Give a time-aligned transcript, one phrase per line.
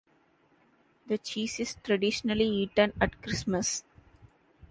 [1.05, 3.83] The cheese is traditionally eaten at Christmas.